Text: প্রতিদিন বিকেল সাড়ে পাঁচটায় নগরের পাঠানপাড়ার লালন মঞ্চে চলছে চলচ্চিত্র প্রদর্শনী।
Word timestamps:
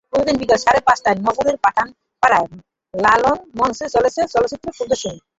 প্রতিদিন 0.09 0.35
বিকেল 0.41 0.59
সাড়ে 0.63 0.79
পাঁচটায় 0.87 1.17
নগরের 1.25 1.57
পাঠানপাড়ার 1.63 2.45
লালন 2.93 3.37
মঞ্চে 3.57 3.85
চলছে 3.93 4.21
চলচ্চিত্র 4.33 4.67
প্রদর্শনী। 4.77 5.19